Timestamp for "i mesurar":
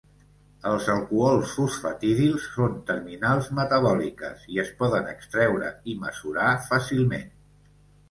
5.95-6.53